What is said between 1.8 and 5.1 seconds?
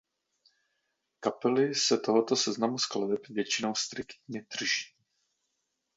tohoto seznamu skladeb většinou striktně drží.